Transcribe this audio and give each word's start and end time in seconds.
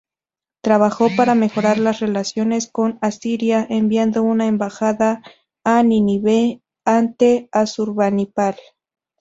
Trabajó 0.63 1.09
para 1.15 1.35
mejorar 1.35 1.77
las 1.77 1.99
relaciones 1.99 2.65
con 2.65 2.97
Asiria, 3.03 3.67
enviando 3.69 4.23
una 4.23 4.47
embajada 4.47 5.21
a 5.63 5.83
Nínive 5.83 6.63
ante 6.87 7.49
Asurbanipal. 7.51 8.55